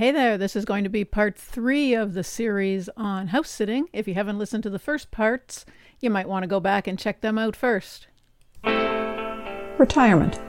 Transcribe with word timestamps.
Hey 0.00 0.12
there, 0.12 0.38
this 0.38 0.56
is 0.56 0.64
going 0.64 0.84
to 0.84 0.88
be 0.88 1.04
part 1.04 1.36
three 1.36 1.92
of 1.92 2.14
the 2.14 2.24
series 2.24 2.88
on 2.96 3.26
house 3.26 3.50
sitting. 3.50 3.86
If 3.92 4.08
you 4.08 4.14
haven't 4.14 4.38
listened 4.38 4.62
to 4.62 4.70
the 4.70 4.78
first 4.78 5.10
parts, 5.10 5.66
you 6.00 6.08
might 6.08 6.26
want 6.26 6.42
to 6.42 6.46
go 6.46 6.58
back 6.58 6.86
and 6.86 6.98
check 6.98 7.20
them 7.20 7.36
out 7.36 7.54
first. 7.54 8.06
Retirement. 9.78 10.40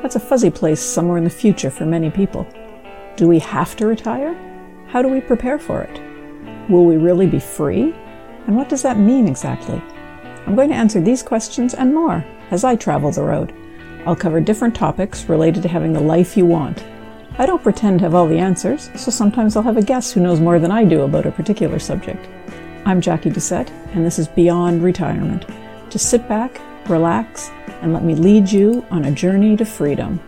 That's 0.00 0.16
a 0.16 0.20
fuzzy 0.20 0.50
place 0.50 0.80
somewhere 0.80 1.18
in 1.18 1.24
the 1.24 1.28
future 1.28 1.68
for 1.68 1.84
many 1.84 2.08
people. 2.08 2.46
Do 3.16 3.28
we 3.28 3.40
have 3.40 3.76
to 3.76 3.86
retire? 3.86 4.34
How 4.88 5.02
do 5.02 5.08
we 5.08 5.20
prepare 5.20 5.58
for 5.58 5.82
it? 5.82 6.00
Will 6.70 6.86
we 6.86 6.96
really 6.96 7.26
be 7.26 7.40
free? 7.40 7.92
And 8.46 8.56
what 8.56 8.70
does 8.70 8.80
that 8.84 8.96
mean 8.96 9.28
exactly? 9.28 9.82
I'm 10.46 10.56
going 10.56 10.70
to 10.70 10.76
answer 10.76 11.02
these 11.02 11.22
questions 11.22 11.74
and 11.74 11.92
more 11.92 12.24
as 12.50 12.64
I 12.64 12.74
travel 12.74 13.10
the 13.10 13.22
road. 13.22 13.54
I'll 14.06 14.16
cover 14.16 14.40
different 14.40 14.74
topics 14.74 15.28
related 15.28 15.62
to 15.64 15.68
having 15.68 15.92
the 15.92 16.00
life 16.00 16.38
you 16.38 16.46
want 16.46 16.82
I 17.36 17.46
don't 17.46 17.64
pretend 17.64 17.98
to 17.98 18.04
have 18.04 18.14
all 18.14 18.28
the 18.28 18.38
answers, 18.38 18.92
so 18.94 19.10
sometimes 19.10 19.56
I'll 19.56 19.64
have 19.64 19.76
a 19.76 19.82
guest 19.82 20.14
who 20.14 20.20
knows 20.20 20.38
more 20.38 20.60
than 20.60 20.70
I 20.70 20.84
do 20.84 21.02
about 21.02 21.26
a 21.26 21.32
particular 21.32 21.80
subject. 21.80 22.28
I'm 22.84 23.00
Jacquie 23.00 23.32
Doucette, 23.32 23.70
and 23.92 24.06
this 24.06 24.20
is 24.20 24.28
Beyond 24.28 24.84
Retirement. 24.84 25.44
Just 25.90 26.10
sit 26.10 26.28
back, 26.28 26.60
relax, 26.88 27.50
and 27.82 27.92
let 27.92 28.04
me 28.04 28.14
lead 28.14 28.52
you 28.52 28.86
on 28.88 29.06
a 29.06 29.10
journey 29.10 29.56
to 29.56 29.64
freedom. 29.64 30.20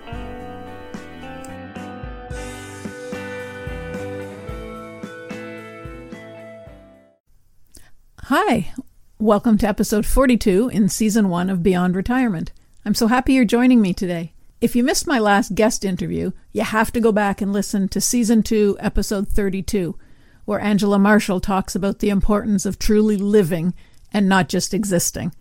Hi, 8.25 8.73
welcome 9.21 9.59
to 9.59 9.69
episode 9.69 10.07
42 10.07 10.71
in 10.71 10.89
season 10.89 11.29
one 11.29 11.51
of 11.51 11.63
Beyond 11.63 11.95
Retirement. 11.95 12.51
I'm 12.85 12.95
so 12.95 13.07
happy 13.07 13.35
you're 13.35 13.45
joining 13.45 13.81
me 13.81 13.95
today. 13.95 14.33
If 14.59 14.75
you 14.75 14.83
missed 14.83 15.07
my 15.07 15.19
last 15.19 15.55
guest 15.55 15.85
interview, 15.85 16.33
you 16.53 16.63
have 16.63 16.91
to 16.93 17.01
go 17.01 17.13
back 17.13 17.43
and 17.43 17.53
listen 17.53 17.89
to 17.89 18.01
season 18.01 18.43
2, 18.43 18.79
episode 18.81 19.29
32, 19.29 19.99
where 20.47 20.61
Angela 20.61 20.99
Marshall 20.99 21.41
talks 21.41 21.75
about 21.75 21.99
the 21.99 22.09
importance 22.09 22.65
of 22.65 22.79
truly 22.79 23.19
living 23.19 23.75
and 24.13 24.27
not 24.29 24.49
just 24.49 24.73
existing. 24.73 25.35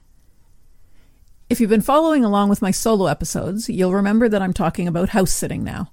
If 1.49 1.61
you've 1.61 1.69
been 1.69 1.79
following 1.79 2.25
along 2.25 2.49
with 2.49 2.61
my 2.61 2.71
solo 2.71 3.05
episodes, 3.05 3.69
you'll 3.69 3.93
remember 3.93 4.27
that 4.27 4.41
I'm 4.41 4.53
talking 4.53 4.85
about 4.85 5.09
house 5.09 5.31
sitting 5.31 5.63
now. 5.63 5.91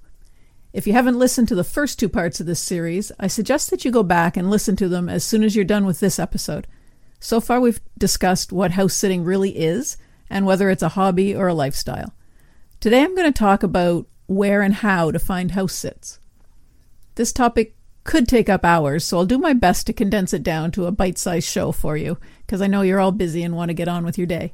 If 0.73 0.85
you 0.85 0.91
haven't 0.91 1.19
listened 1.19 1.47
to 1.47 1.55
the 1.55 1.63
first 1.63 1.99
two 1.99 2.09
parts 2.09 2.41
of 2.41 2.45
this 2.45 2.59
series, 2.59 3.09
I 3.21 3.27
suggest 3.27 3.69
that 3.69 3.85
you 3.85 3.91
go 3.91 4.03
back 4.03 4.35
and 4.35 4.49
listen 4.49 4.75
to 4.77 4.89
them 4.89 5.07
as 5.07 5.23
soon 5.23 5.43
as 5.43 5.55
you're 5.55 5.63
done 5.63 5.85
with 5.85 6.01
this 6.01 6.19
episode. 6.19 6.67
So 7.21 7.39
far, 7.39 7.61
we've 7.61 7.79
discussed 7.97 8.51
what 8.51 8.71
house 8.71 8.95
sitting 8.95 9.23
really 9.23 9.51
is 9.51 9.95
and 10.29 10.45
whether 10.45 10.69
it's 10.69 10.83
a 10.83 10.89
hobby 10.89 11.33
or 11.33 11.47
a 11.47 11.53
lifestyle. 11.53 12.13
Today 12.83 13.01
I'm 13.01 13.15
going 13.15 13.31
to 13.31 13.39
talk 13.39 13.63
about 13.63 14.07
where 14.27 14.61
and 14.61 14.73
how 14.73 15.09
to 15.09 15.17
find 15.17 15.51
house 15.51 15.71
sits. 15.71 16.19
This 17.15 17.31
topic 17.31 17.77
could 18.03 18.27
take 18.27 18.49
up 18.49 18.65
hours, 18.65 19.05
so 19.05 19.19
I'll 19.19 19.25
do 19.25 19.37
my 19.37 19.53
best 19.53 19.87
to 19.87 19.93
condense 19.93 20.33
it 20.33 20.43
down 20.43 20.69
to 20.71 20.85
a 20.85 20.91
bite 20.91 21.17
sized 21.17 21.47
show 21.47 21.71
for 21.71 21.95
you, 21.95 22.17
because 22.41 22.61
I 22.61 22.67
know 22.67 22.81
you're 22.81 22.99
all 22.99 23.13
busy 23.13 23.41
and 23.41 23.55
want 23.55 23.69
to 23.69 23.73
get 23.73 23.87
on 23.87 24.03
with 24.03 24.17
your 24.17 24.27
day. 24.27 24.51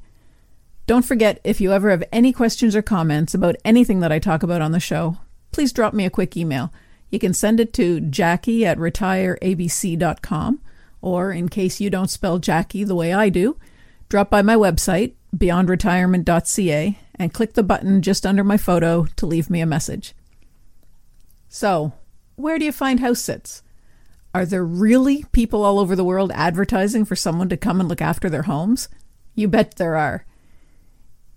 Don't 0.86 1.04
forget, 1.04 1.42
if 1.44 1.60
you 1.60 1.74
ever 1.74 1.90
have 1.90 2.04
any 2.12 2.32
questions 2.32 2.76
or 2.76 2.84
comments 2.84 3.34
about 3.34 3.56
anything 3.66 4.00
that 4.02 4.12
I 4.12 4.20
talk 4.20 4.44
about 4.44 4.62
on 4.62 4.74
the 4.74 4.80
show, 4.80 5.18
please 5.52 5.74
drop 5.74 5.96
me 5.96 6.06
a 6.06 6.12
quick 6.12 6.38
email. 6.38 6.72
You 7.10 7.18
can 7.18 7.34
send 7.34 7.60
it 7.60 7.74
to 7.74 8.00
jacquie 8.00 8.62
at 8.64 8.78
retireabc.com, 8.78 10.60
or 11.02 11.32
in 11.32 11.50
case 11.50 11.82
you 11.82 11.90
don't 11.90 12.12
spell 12.12 12.40
Jacquie 12.40 12.86
the 12.86 12.94
way 12.94 13.12
I 13.12 13.30
do, 13.30 13.58
drop 14.08 14.30
by 14.30 14.44
my 14.44 14.54
website, 14.54 15.14
beyondretirement.ca, 15.36 17.00
and 17.20 17.34
click 17.34 17.54
the 17.54 17.64
button 17.64 18.02
just 18.02 18.26
under 18.26 18.44
my 18.44 18.58
photo 18.58 19.06
to 19.18 19.26
leave 19.26 19.50
me 19.50 19.60
a 19.60 19.66
message. 19.66 20.16
So, 21.50 21.94
where 22.36 22.58
do 22.58 22.66
you 22.66 22.72
find 22.72 23.02
house 23.02 23.20
sits? 23.20 23.62
Are 24.34 24.46
there 24.46 24.64
really 24.64 25.26
people 25.32 25.64
all 25.64 25.80
over 25.80 25.96
the 25.96 26.04
world 26.04 26.32
advertising 26.34 27.04
for 27.04 27.16
someone 27.16 27.50
to 27.50 27.58
come 27.58 27.80
and 27.80 27.90
look 27.90 28.02
after 28.02 28.30
their 28.30 28.44
homes? 28.44 28.88
You 29.36 29.48
bet 29.48 29.76
there 29.76 29.96
are. 29.96 30.26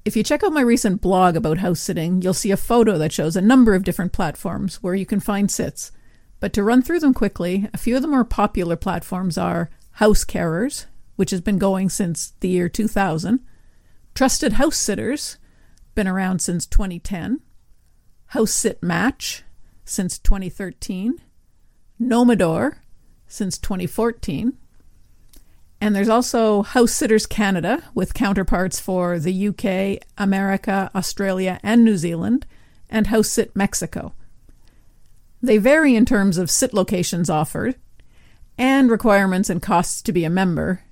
If 0.04 0.16
you 0.16 0.22
check 0.22 0.42
out 0.42 0.52
my 0.52 0.60
recent 0.60 1.00
blog 1.00 1.36
about 1.36 1.58
house 1.58 1.80
sitting, 1.80 2.22
you'll 2.22 2.34
see 2.34 2.50
a 2.50 2.56
photo 2.56 2.98
that 2.98 3.12
shows 3.12 3.36
a 3.36 3.40
number 3.40 3.74
of 3.74 3.84
different 3.84 4.12
platforms 4.12 4.82
where 4.82 4.94
you 4.94 5.06
can 5.06 5.20
find 5.20 5.50
sits. 5.50 5.92
But 6.40 6.52
to 6.54 6.64
run 6.64 6.82
through 6.82 7.00
them 7.00 7.14
quickly, 7.14 7.68
a 7.72 7.78
few 7.78 7.96
of 7.96 8.02
the 8.02 8.08
more 8.08 8.24
popular 8.24 8.76
platforms 8.76 9.38
are 9.38 9.70
House 9.92 10.24
Carers, 10.24 10.86
which 11.16 11.30
has 11.30 11.40
been 11.40 11.58
going 11.58 11.88
since 11.88 12.32
the 12.40 12.48
year 12.48 12.68
2000, 12.68 13.40
Trusted 14.14 14.54
House 14.54 14.76
Sitters, 14.76 15.38
been 15.94 16.08
around 16.08 16.40
since 16.40 16.66
2010. 16.66 17.40
House 18.26 18.52
Sit 18.52 18.82
Match 18.82 19.44
since 19.84 20.18
2013. 20.18 21.20
Nomador 22.00 22.76
since 23.26 23.58
2014. 23.58 24.56
And 25.80 25.96
there's 25.96 26.08
also 26.08 26.62
House 26.62 26.92
Sitters 26.92 27.26
Canada 27.26 27.82
with 27.94 28.14
counterparts 28.14 28.78
for 28.78 29.18
the 29.18 29.48
UK, 29.48 30.06
America, 30.16 30.90
Australia, 30.94 31.58
and 31.62 31.84
New 31.84 31.96
Zealand, 31.96 32.46
and 32.88 33.08
House 33.08 33.28
Sit 33.28 33.56
Mexico. 33.56 34.14
They 35.42 35.58
vary 35.58 35.96
in 35.96 36.04
terms 36.04 36.38
of 36.38 36.50
sit 36.50 36.72
locations 36.72 37.28
offered 37.28 37.74
and 38.56 38.90
requirements 38.90 39.50
and 39.50 39.60
costs 39.60 40.02
to 40.02 40.12
be 40.12 40.24
a 40.24 40.30
member, 40.30 40.82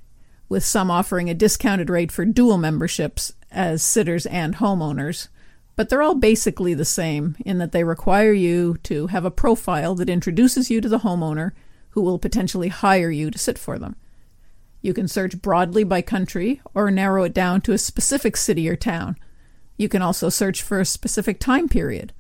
with 0.51 0.65
some 0.65 0.91
offering 0.91 1.31
a 1.31 1.35
discounted 1.35 1.89
rate 1.89 2.13
for 2.13 2.27
dual 2.27 2.59
memberships 2.59 3.33
as 3.51 3.83
sitters 3.83 4.27
and 4.27 4.57
homeowners, 4.57 5.29
but 5.77 5.89
they're 5.89 6.03
all 6.03 6.17
basically 6.17 6.75
the 6.75 6.85
same 6.85 7.37
in 7.47 7.59
that 7.59 7.73
they 7.73 7.85
require 7.85 8.33
you 8.33 8.77
to 8.83 9.07
have 9.07 9.25
a 9.25 9.31
profile 9.31 9.95
that 9.95 10.11
introduces 10.11 10.69
you 10.69 10.81
to 10.81 10.89
the 10.89 10.99
homeowner 10.99 11.53
who 11.91 12.03
will 12.03 12.19
potentially 12.19 12.69
hire 12.69 13.11
you 13.11 13.31
to 13.31 13.39
sit 13.39 13.59
for 13.59 13.79
them. 13.79 13.95
You 14.83 14.93
can 14.93 15.09
search 15.09 15.41
broadly 15.41 15.85
by 15.85 16.03
country 16.03 16.61
or 16.75 16.91
narrow 16.91 17.23
it 17.25 17.33
down 17.33 17.61
to 17.63 17.73
a 17.73 17.79
specific 17.79 18.37
city 18.37 18.69
or 18.69 18.77
town. 18.77 19.17
You 19.77 19.89
can 19.89 20.03
also 20.03 20.29
search 20.29 20.63
for 20.63 20.81
a 20.81 20.85
specific 20.85 21.39
time 21.39 21.69
period. 21.69 22.13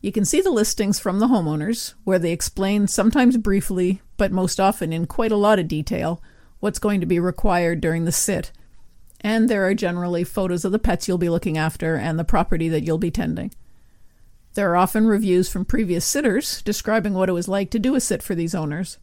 You 0.00 0.12
can 0.12 0.24
see 0.24 0.40
the 0.40 0.50
listings 0.50 0.98
from 0.98 1.18
the 1.18 1.26
homeowners, 1.26 1.92
where 2.04 2.18
they 2.18 2.32
explain, 2.32 2.86
sometimes 2.86 3.36
briefly, 3.36 4.00
but 4.16 4.32
most 4.32 4.58
often 4.58 4.94
in 4.94 5.06
quite 5.06 5.30
a 5.30 5.36
lot 5.36 5.58
of 5.58 5.68
detail, 5.68 6.22
what's 6.60 6.78
going 6.78 7.00
to 7.00 7.06
be 7.06 7.18
required 7.18 7.80
during 7.80 8.04
the 8.04 8.12
sit 8.12 8.52
and 9.20 9.48
there 9.48 9.66
are 9.66 9.74
generally 9.74 10.24
photos 10.24 10.64
of 10.64 10.72
the 10.72 10.78
pets 10.78 11.06
you'll 11.06 11.18
be 11.18 11.28
looking 11.28 11.58
after 11.58 11.96
and 11.96 12.18
the 12.18 12.24
property 12.24 12.68
that 12.68 12.82
you'll 12.82 12.98
be 12.98 13.10
tending. 13.10 13.52
There 14.54 14.70
are 14.70 14.76
often 14.76 15.06
reviews 15.06 15.48
from 15.48 15.64
previous 15.64 16.04
sitters 16.04 16.62
describing 16.62 17.14
what 17.14 17.28
it 17.28 17.32
was 17.32 17.48
like 17.48 17.70
to 17.70 17.78
do 17.78 17.94
a 17.94 18.00
sit 18.00 18.22
for 18.22 18.34
these 18.34 18.54
owners. 18.54 18.98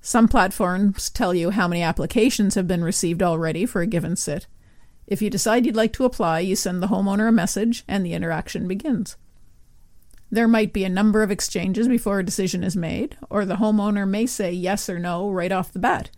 Some 0.00 0.26
platforms 0.26 1.08
tell 1.08 1.32
you 1.32 1.50
how 1.50 1.68
many 1.68 1.82
applications 1.82 2.56
have 2.56 2.66
been 2.66 2.82
received 2.82 3.22
already 3.22 3.64
for 3.64 3.80
a 3.80 3.86
given 3.86 4.16
sit. 4.16 4.46
If 5.06 5.22
you 5.22 5.30
decide 5.30 5.64
you'd 5.64 5.76
like 5.76 5.92
to 5.94 6.04
apply, 6.04 6.40
you 6.40 6.56
send 6.56 6.82
the 6.82 6.88
homeowner 6.88 7.28
a 7.28 7.32
message 7.32 7.84
and 7.86 8.04
the 8.04 8.14
interaction 8.14 8.66
begins. 8.66 9.16
There 10.30 10.48
might 10.48 10.72
be 10.72 10.84
a 10.84 10.88
number 10.88 11.22
of 11.22 11.30
exchanges 11.30 11.86
before 11.86 12.18
a 12.18 12.24
decision 12.24 12.64
is 12.64 12.74
made, 12.74 13.16
or 13.30 13.44
the 13.44 13.56
homeowner 13.56 14.08
may 14.08 14.26
say 14.26 14.50
yes 14.50 14.88
or 14.88 14.98
no 14.98 15.30
right 15.30 15.52
off 15.52 15.72
the 15.72 15.78
bat. 15.78 16.10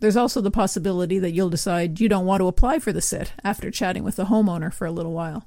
There's 0.00 0.16
also 0.16 0.40
the 0.40 0.50
possibility 0.50 1.18
that 1.18 1.32
you'll 1.32 1.50
decide 1.50 2.00
you 2.00 2.08
don't 2.08 2.26
want 2.26 2.40
to 2.40 2.48
apply 2.48 2.78
for 2.78 2.92
the 2.92 3.02
sit 3.02 3.32
after 3.44 3.70
chatting 3.70 4.02
with 4.02 4.16
the 4.16 4.26
homeowner 4.26 4.72
for 4.72 4.86
a 4.86 4.90
little 4.90 5.12
while. 5.12 5.46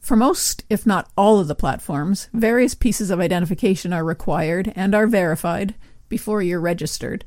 For 0.00 0.16
most, 0.16 0.64
if 0.70 0.86
not 0.86 1.10
all 1.16 1.38
of 1.40 1.48
the 1.48 1.54
platforms, 1.54 2.28
various 2.32 2.74
pieces 2.74 3.10
of 3.10 3.20
identification 3.20 3.92
are 3.92 4.04
required 4.04 4.72
and 4.74 4.94
are 4.94 5.06
verified 5.06 5.74
before 6.08 6.40
you're 6.40 6.60
registered 6.60 7.24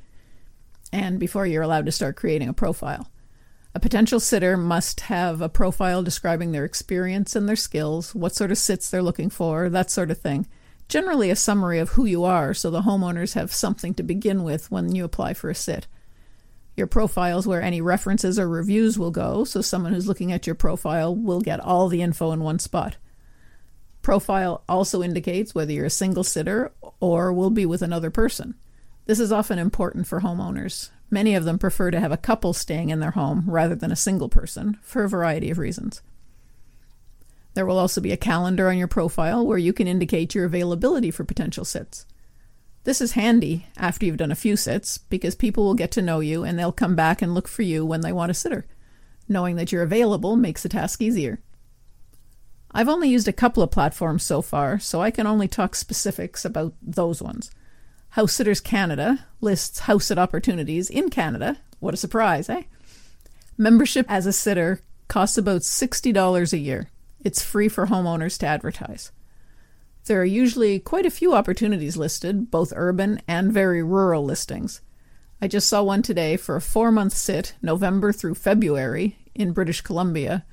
and 0.92 1.20
before 1.20 1.46
you're 1.46 1.64
allowed 1.64 1.86
to 1.86 1.92
start 1.92 2.16
creating 2.16 2.50
a 2.50 2.54
profile. 2.54 3.10
A 3.76 3.80
potential 3.80 4.20
sitter 4.20 4.56
must 4.56 5.02
have 5.02 5.42
a 5.42 5.50
profile 5.50 6.04
describing 6.04 6.52
their 6.52 6.66
experience 6.66 7.36
and 7.36 7.48
their 7.50 7.56
skills, 7.56 8.14
what 8.16 8.36
sort 8.36 8.52
of 8.52 8.58
sits 8.58 8.90
they're 8.90 9.02
looking 9.02 9.30
for, 9.30 9.70
that 9.70 9.92
sort 9.92 10.12
of 10.12 10.20
thing 10.20 10.48
generally 10.88 11.30
a 11.30 11.36
summary 11.36 11.80
of 11.80 11.90
who 11.90 12.06
you 12.06 12.24
are 12.24 12.54
so 12.54 12.70
the 12.70 12.82
homeowners 12.82 13.34
have 13.34 13.54
something 13.54 13.94
to 13.96 14.04
begin 14.04 14.44
with 14.44 14.70
when 14.72 14.94
you 14.94 15.04
apply 15.04 15.34
for 15.34 15.50
a 15.50 15.56
sit. 15.56 15.88
Your 16.76 16.88
profile 16.88 17.38
is 17.38 17.48
where 17.48 17.62
any 17.62 17.82
references 17.82 18.40
or 18.40 18.50
reviews 18.50 18.98
will 18.98 19.12
go, 19.12 19.44
so 19.44 19.62
someone 19.62 19.94
who's 19.94 20.08
looking 20.08 20.32
at 20.32 20.48
your 20.48 20.56
profile 20.56 21.16
will 21.16 21.42
get 21.42 21.60
all 21.60 21.88
the 21.88 22.02
info 22.02 22.32
in 22.32 22.42
one 22.42 22.60
spot. 22.60 22.98
Profile 24.02 24.64
also 24.68 25.04
indicates 25.04 25.54
whether 25.54 25.72
you're 25.72 25.86
a 25.86 25.90
single 25.90 26.24
sitter 26.24 26.72
or 27.00 27.32
will 27.32 27.52
be 27.52 27.66
with 27.66 27.82
another 27.82 28.10
person. 28.10 28.56
This 29.06 29.20
is 29.20 29.32
often 29.32 29.60
important 29.60 30.08
for 30.08 30.22
homeowners. 30.22 30.90
Many 31.10 31.36
of 31.36 31.46
them 31.46 31.60
prefer 31.60 31.92
to 31.92 32.00
have 32.00 32.12
a 32.12 32.18
couple 32.18 32.54
staying 32.54 32.90
in 32.90 33.00
their 33.00 33.12
home 33.12 33.44
rather 33.48 33.76
than 33.76 33.92
a 33.92 33.96
single 33.96 34.30
person 34.30 34.80
for 34.82 35.04
a 35.04 35.10
variety 35.10 35.52
of 35.52 35.58
reasons. 35.58 36.02
There 37.54 37.66
will 37.66 37.78
also 37.78 38.02
be 38.02 38.12
a 38.12 38.18
calendar 38.18 38.70
on 38.70 38.78
your 38.78 38.88
profile 38.88 39.46
where 39.46 39.58
you 39.58 39.74
can 39.74 39.88
indicate 39.88 40.34
your 40.34 40.46
availability 40.46 41.12
for 41.12 41.24
potential 41.24 41.66
sits. 41.66 42.06
This 42.84 43.00
is 43.00 43.14
handy 43.14 43.68
after 43.78 44.06
you've 44.06 44.18
done 44.18 44.32
a 44.32 44.36
few 44.36 44.58
sits 44.58 44.98
because 44.98 45.36
people 45.36 45.64
will 45.64 45.74
get 45.74 45.92
to 45.92 46.02
know 46.02 46.20
you 46.20 46.44
and 46.44 46.60
they'll 46.60 46.72
come 46.72 46.96
back 46.96 47.22
and 47.22 47.34
look 47.34 47.48
for 47.48 47.62
you 47.62 47.86
when 47.86 48.02
they 48.02 48.12
want 48.12 48.32
a 48.32 48.34
sitter. 48.34 48.66
Knowing 49.30 49.56
that 49.56 49.72
you're 49.72 49.84
available 49.84 50.36
makes 50.36 50.64
the 50.64 50.70
task 50.70 51.02
easier. 51.02 51.40
I've 52.72 52.90
only 52.90 53.08
used 53.08 53.28
a 53.28 53.34
couple 53.34 53.62
of 53.62 53.72
platforms 53.72 54.24
so 54.24 54.42
far, 54.42 54.80
so 54.80 55.02
I 55.02 55.12
can 55.12 55.28
only 55.28 55.48
talk 55.48 55.76
specifics 55.76 56.44
about 56.44 56.74
those 56.82 57.22
ones. 57.22 57.52
House 58.10 58.34
Sitters 58.34 58.60
Canada 58.60 59.28
lists 59.42 59.80
house 59.80 60.06
sit 60.06 60.18
opportunities 60.18 60.90
in 60.90 61.10
Canada. 61.10 61.58
What 61.80 61.94
a 61.94 61.98
surprise, 61.98 62.50
eh? 62.50 62.64
Membership 63.58 64.08
as 64.10 64.26
a 64.26 64.34
sitter 64.34 64.82
costs 65.08 65.38
about 65.38 65.62
$60 65.62 66.54
a 66.54 66.58
year. 66.58 66.90
It's 67.24 67.42
free 67.42 67.70
for 67.70 67.88
homeowners 67.88 68.38
to 68.40 68.48
advertise. 68.48 69.12
There 70.06 70.20
are 70.20 70.26
usually 70.26 70.80
quite 70.80 71.06
a 71.06 71.12
few 71.12 71.34
opportunities 71.34 71.96
listed, 71.96 72.52
both 72.52 72.74
urban 72.76 73.22
and 73.28 73.54
very 73.54 73.82
rural 73.82 74.26
listings. 74.26 74.82
I 75.42 75.48
just 75.48 75.68
saw 75.68 75.82
one 75.84 76.02
today 76.02 76.36
for 76.36 76.58
a 76.58 76.62
four 76.62 76.92
month 76.92 77.14
sit, 77.14 77.56
November 77.62 78.12
through 78.12 78.36
February, 78.36 79.18
in 79.34 79.54
British 79.54 79.82
Columbia, 79.82 80.46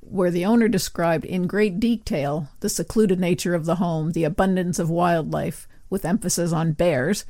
where 0.00 0.30
the 0.30 0.46
owner 0.46 0.68
described 0.68 1.24
in 1.26 1.46
great 1.46 1.78
detail 1.78 2.48
the 2.60 2.68
secluded 2.68 3.20
nature 3.20 3.54
of 3.54 3.66
the 3.66 3.76
home, 3.76 4.12
the 4.12 4.24
abundance 4.24 4.78
of 4.78 4.88
wildlife, 4.88 5.68
with 5.90 6.04
emphasis 6.04 6.52
on 6.52 6.72
bears, 6.72 7.26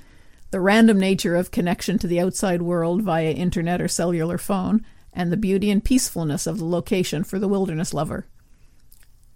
the 0.50 0.60
random 0.60 0.98
nature 0.98 1.34
of 1.34 1.50
connection 1.50 1.98
to 1.98 2.06
the 2.06 2.20
outside 2.20 2.62
world 2.62 3.02
via 3.02 3.32
internet 3.32 3.80
or 3.80 3.88
cellular 3.88 4.38
phone, 4.38 4.84
and 5.12 5.32
the 5.32 5.36
beauty 5.36 5.70
and 5.70 5.84
peacefulness 5.84 6.46
of 6.46 6.58
the 6.58 6.64
location 6.64 7.24
for 7.24 7.40
the 7.40 7.48
wilderness 7.48 7.92
lover. 7.92 8.26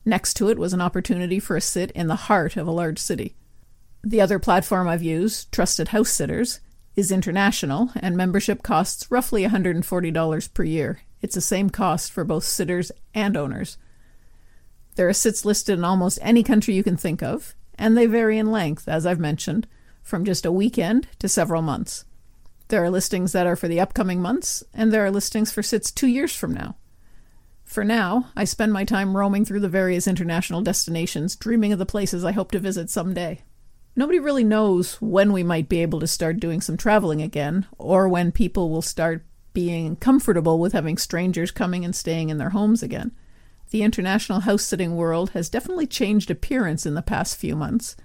Next 0.09 0.39
to 0.39 0.49
it 0.49 0.59
was 0.59 0.73
an 0.73 0.81
opportunity 0.81 1.39
for 1.39 1.55
a 1.55 1.61
sit 1.61 1.91
in 1.91 2.07
the 2.07 2.17
heart 2.17 2.57
of 2.57 2.67
a 2.67 2.71
large 2.71 2.99
city. 2.99 3.37
The 4.03 4.23
other 4.23 4.39
platform 4.39 4.89
I've 4.89 5.03
used, 5.03 5.53
Trusted 5.53 5.89
House 5.89 6.09
Sitters, 6.09 6.61
is 6.97 7.13
international 7.13 7.91
and 7.95 8.17
membership 8.17 8.63
costs 8.63 9.11
roughly 9.11 9.45
$140 9.45 10.55
per 10.55 10.65
year. 10.65 11.03
It's 11.21 11.35
the 11.35 11.43
same 11.43 11.69
cost 11.69 12.11
for 12.11 12.25
both 12.25 12.45
sitters 12.45 12.91
and 13.13 13.37
owners. 13.37 13.77
There 14.97 15.11
are 15.11 15.13
sits 15.13 15.45
listed 15.45 15.77
in 15.79 15.85
almost 15.85 16.19
any 16.23 16.43
country 16.43 16.73
you 16.73 16.83
can 16.83 16.97
think 16.97 17.23
of, 17.23 17.55
and 17.79 17.95
they 17.95 18.07
vary 18.07 18.39
in 18.39 18.51
length, 18.51 18.89
as 18.89 19.05
I've 19.05 19.21
mentioned, 19.21 19.69
from 20.03 20.25
just 20.25 20.47
a 20.47 20.51
weekend 20.51 21.07
to 21.19 21.29
several 21.29 21.61
months. 21.61 22.07
There 22.69 22.83
are 22.83 22.89
listings 22.89 23.33
that 23.33 23.47
are 23.47 23.57
for 23.57 23.69
the 23.69 23.81
upcoming 23.81 24.23
months, 24.23 24.65
and 24.73 24.91
there 24.91 25.05
are 25.05 25.11
listings 25.11 25.53
for 25.53 25.63
sits 25.63 25.91
two 25.91 26.07
years 26.07 26.35
from 26.35 26.55
now. 26.55 26.77
For 27.69 27.85
now, 27.85 28.31
I 28.35 28.45
spend 28.45 28.73
my 28.73 28.85
time 28.85 29.15
roaming 29.15 29.45
through 29.45 29.61
the 29.61 29.69
various 29.69 30.09
international 30.09 30.63
destinations, 30.63 31.37
dreaming 31.37 31.71
of 31.71 31.79
the 31.79 31.85
places 31.85 32.25
I 32.25 32.33
hope 32.33 32.51
to 32.53 32.59
visit 32.59 32.89
someday. 32.89 33.43
Nobody 33.95 34.19
really 34.19 34.43
knows 34.43 34.95
when 35.03 35.35
we 35.35 35.43
might 35.43 35.69
be 35.69 35.83
able 35.83 36.01
to 36.01 36.07
start 36.07 36.41
doing 36.41 36.63
some 36.63 36.79
traveling 36.79 37.21
again, 37.21 37.67
or 37.77 38.09
when 38.09 38.33
people 38.33 38.71
will 38.71 38.81
start 38.81 39.27
being 39.53 39.97
comfortable 39.97 40.59
with 40.59 40.73
having 40.73 40.97
strangers 40.97 41.51
coming 41.51 41.85
and 41.85 41.95
staying 41.95 42.31
in 42.31 42.39
their 42.39 42.51
homes 42.51 42.83
again. 42.83 43.13
The 43.71 43.83
international 43.83 44.41
house 44.41 44.63
sitting 44.63 44.97
world 44.97 45.31
has 45.31 45.51
definitely 45.51 45.87
changed 45.87 46.31
appearance 46.31 46.87
in 46.87 46.95
the 46.95 47.03
past 47.03 47.37
few 47.37 47.55
months. 47.55 47.97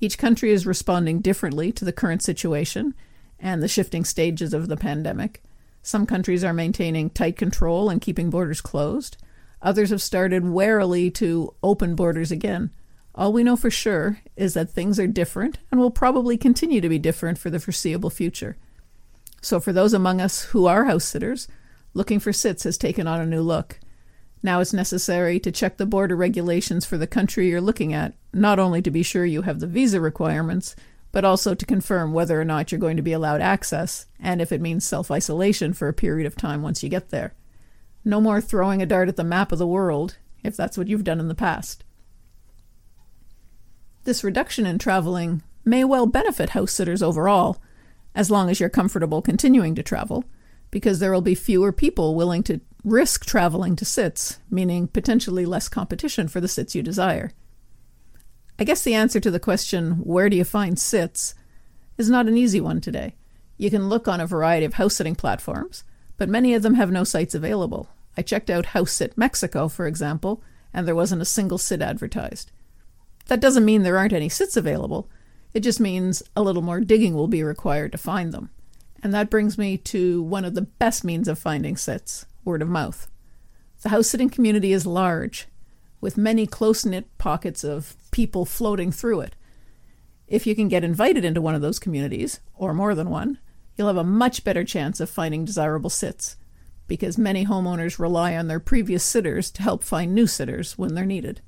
Each 0.00 0.18
country 0.18 0.52
is 0.52 0.66
responding 0.66 1.20
differently 1.20 1.72
to 1.72 1.84
the 1.86 1.92
current 1.94 2.22
situation 2.22 2.92
and 3.40 3.62
the 3.62 3.68
shifting 3.68 4.04
stages 4.04 4.52
of 4.52 4.68
the 4.68 4.76
pandemic. 4.76 5.42
Some 5.88 6.04
countries 6.04 6.44
are 6.44 6.52
maintaining 6.52 7.08
tight 7.08 7.38
control 7.38 7.88
and 7.88 7.98
keeping 7.98 8.28
borders 8.28 8.60
closed. 8.60 9.16
Others 9.62 9.88
have 9.88 10.02
started 10.02 10.44
warily 10.44 11.10
to 11.12 11.54
open 11.62 11.94
borders 11.94 12.30
again. 12.30 12.72
All 13.14 13.32
we 13.32 13.42
know 13.42 13.56
for 13.56 13.70
sure 13.70 14.18
is 14.36 14.52
that 14.52 14.68
things 14.68 15.00
are 15.00 15.06
different 15.06 15.56
and 15.70 15.80
will 15.80 15.90
probably 15.90 16.36
continue 16.36 16.82
to 16.82 16.90
be 16.90 16.98
different 16.98 17.38
for 17.38 17.48
the 17.48 17.58
foreseeable 17.58 18.10
future. 18.10 18.58
So, 19.40 19.60
for 19.60 19.72
those 19.72 19.94
among 19.94 20.20
us 20.20 20.42
who 20.42 20.66
are 20.66 20.84
house 20.84 21.06
sitters, 21.06 21.48
looking 21.94 22.20
for 22.20 22.34
sits 22.34 22.64
has 22.64 22.76
taken 22.76 23.06
on 23.06 23.22
a 23.22 23.26
new 23.26 23.40
look. 23.40 23.80
Now 24.42 24.60
it's 24.60 24.74
necessary 24.74 25.40
to 25.40 25.50
check 25.50 25.78
the 25.78 25.86
border 25.86 26.16
regulations 26.16 26.84
for 26.84 26.98
the 26.98 27.06
country 27.06 27.48
you're 27.48 27.62
looking 27.62 27.94
at, 27.94 28.12
not 28.34 28.58
only 28.58 28.82
to 28.82 28.90
be 28.90 29.02
sure 29.02 29.24
you 29.24 29.40
have 29.40 29.58
the 29.58 29.66
visa 29.66 30.02
requirements, 30.02 30.76
but 31.12 31.24
also 31.24 31.54
to 31.54 31.66
confirm 31.66 32.12
whether 32.12 32.40
or 32.40 32.44
not 32.44 32.70
you're 32.70 32.78
going 32.78 32.96
to 32.96 33.02
be 33.02 33.12
allowed 33.12 33.40
access, 33.40 34.06
and 34.20 34.42
if 34.42 34.52
it 34.52 34.60
means 34.60 34.86
self 34.86 35.10
isolation 35.10 35.72
for 35.72 35.88
a 35.88 35.92
period 35.94 36.26
of 36.26 36.36
time 36.36 36.62
once 36.62 36.82
you 36.82 36.88
get 36.88 37.10
there. 37.10 37.34
No 38.04 38.20
more 38.20 38.40
throwing 38.40 38.82
a 38.82 38.86
dart 38.86 39.08
at 39.08 39.16
the 39.16 39.24
map 39.24 39.52
of 39.52 39.58
the 39.58 39.66
world, 39.66 40.18
if 40.42 40.56
that's 40.56 40.78
what 40.78 40.88
you've 40.88 41.04
done 41.04 41.20
in 41.20 41.28
the 41.28 41.34
past. 41.34 41.84
This 44.04 44.24
reduction 44.24 44.66
in 44.66 44.78
traveling 44.78 45.42
may 45.64 45.84
well 45.84 46.06
benefit 46.06 46.50
house 46.50 46.72
sitters 46.72 47.02
overall, 47.02 47.58
as 48.14 48.30
long 48.30 48.48
as 48.48 48.60
you're 48.60 48.68
comfortable 48.68 49.20
continuing 49.22 49.74
to 49.74 49.82
travel, 49.82 50.24
because 50.70 50.98
there 50.98 51.12
will 51.12 51.20
be 51.20 51.34
fewer 51.34 51.72
people 51.72 52.14
willing 52.14 52.42
to 52.44 52.60
risk 52.84 53.26
traveling 53.26 53.76
to 53.76 53.84
sits, 53.84 54.38
meaning 54.50 54.88
potentially 54.88 55.44
less 55.44 55.68
competition 55.68 56.28
for 56.28 56.40
the 56.40 56.48
sits 56.48 56.74
you 56.74 56.82
desire. 56.82 57.32
I 58.58 58.64
guess 58.64 58.82
the 58.82 58.94
answer 58.94 59.20
to 59.20 59.30
the 59.30 59.38
question, 59.38 59.92
where 60.02 60.28
do 60.28 60.36
you 60.36 60.44
find 60.44 60.78
sits, 60.78 61.34
is 61.96 62.10
not 62.10 62.26
an 62.26 62.36
easy 62.36 62.60
one 62.60 62.80
today. 62.80 63.14
You 63.56 63.70
can 63.70 63.88
look 63.88 64.08
on 64.08 64.20
a 64.20 64.26
variety 64.26 64.66
of 64.66 64.74
house 64.74 64.96
sitting 64.96 65.14
platforms, 65.14 65.84
but 66.16 66.28
many 66.28 66.54
of 66.54 66.62
them 66.62 66.74
have 66.74 66.90
no 66.90 67.04
sites 67.04 67.34
available. 67.34 67.88
I 68.16 68.22
checked 68.22 68.50
out 68.50 68.66
House 68.66 68.92
Sit 68.92 69.16
Mexico, 69.16 69.68
for 69.68 69.86
example, 69.86 70.42
and 70.74 70.86
there 70.86 70.94
wasn't 70.94 71.22
a 71.22 71.26
single 71.26 71.58
sit 71.58 71.80
advertised. 71.80 72.50
That 73.26 73.40
doesn't 73.40 73.64
mean 73.64 73.82
there 73.82 73.98
aren't 73.98 74.12
any 74.12 74.28
sits 74.28 74.56
available, 74.56 75.08
it 75.54 75.60
just 75.60 75.80
means 75.80 76.22
a 76.36 76.42
little 76.42 76.62
more 76.62 76.80
digging 76.80 77.14
will 77.14 77.28
be 77.28 77.42
required 77.42 77.92
to 77.92 77.98
find 77.98 78.32
them. 78.32 78.50
And 79.02 79.14
that 79.14 79.30
brings 79.30 79.56
me 79.56 79.76
to 79.78 80.22
one 80.22 80.44
of 80.44 80.54
the 80.54 80.62
best 80.62 81.04
means 81.04 81.28
of 81.28 81.38
finding 81.38 81.76
sits 81.76 82.26
word 82.44 82.62
of 82.62 82.68
mouth. 82.68 83.08
The 83.82 83.90
house 83.90 84.08
sitting 84.08 84.30
community 84.30 84.72
is 84.72 84.86
large, 84.86 85.46
with 86.00 86.16
many 86.16 86.46
close 86.46 86.84
knit 86.84 87.06
pockets 87.18 87.62
of 87.64 87.94
people 88.18 88.44
floating 88.44 88.90
through 88.90 89.20
it. 89.20 89.36
If 90.26 90.44
you 90.44 90.56
can 90.56 90.66
get 90.66 90.82
invited 90.82 91.24
into 91.24 91.40
one 91.40 91.54
of 91.54 91.60
those 91.60 91.78
communities, 91.78 92.40
or 92.56 92.74
more 92.74 92.92
than 92.96 93.10
one, 93.10 93.38
you'll 93.76 93.86
have 93.86 93.96
a 93.96 94.02
much 94.02 94.42
better 94.42 94.64
chance 94.64 94.98
of 94.98 95.08
finding 95.08 95.44
desirable 95.44 95.88
sits, 95.88 96.34
because 96.88 97.16
many 97.16 97.46
homeowners 97.46 98.00
rely 98.00 98.34
on 98.34 98.48
their 98.48 98.58
previous 98.58 99.04
sitters 99.04 99.52
to 99.52 99.62
help 99.62 99.84
find 99.84 100.12
new 100.12 100.26
sitters 100.26 100.76
when 100.76 100.96
they're 100.96 101.06
needed. 101.06 101.42